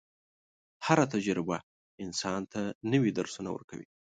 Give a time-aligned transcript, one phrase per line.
[0.85, 1.57] هره تجربه
[2.03, 2.61] انسان ته
[2.91, 3.87] نوي درسونه ورکوي.